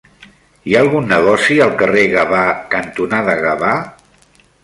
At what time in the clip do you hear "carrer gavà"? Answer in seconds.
1.83-2.41